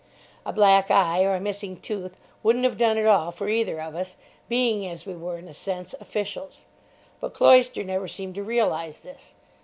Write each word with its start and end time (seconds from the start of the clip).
A 0.47 0.51
black 0.51 0.89
eye 0.89 1.23
or 1.23 1.35
a 1.35 1.39
missing 1.39 1.79
tooth 1.79 2.17
wouldn't 2.41 2.65
have 2.65 2.79
done 2.79 2.97
at 2.97 3.05
all 3.05 3.31
for 3.31 3.49
either 3.49 3.79
of 3.79 3.93
us, 3.93 4.15
being, 4.49 4.83
as 4.87 5.05
we 5.05 5.13
were, 5.15 5.37
in 5.37 5.47
a 5.47 5.53
sense, 5.53 5.93
officials. 5.99 6.65
But 7.19 7.35
Cloyster 7.35 7.83
never 7.83 8.07
seemed 8.07 8.33
to 8.33 8.43
realise 8.43 8.97
this. 8.97 9.35